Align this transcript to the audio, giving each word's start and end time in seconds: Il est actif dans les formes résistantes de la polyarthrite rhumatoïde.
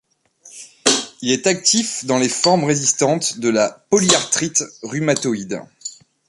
Il 1.21 1.29
est 1.29 1.45
actif 1.45 2.05
dans 2.05 2.17
les 2.17 2.27
formes 2.27 2.63
résistantes 2.63 3.37
de 3.37 3.49
la 3.49 3.69
polyarthrite 3.91 4.63
rhumatoïde. 4.81 5.61